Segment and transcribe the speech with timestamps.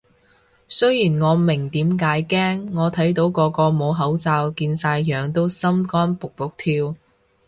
[0.67, 6.95] 雖然我明點解驚，我睇到個個冇口罩見晒樣都心肝卜卜跳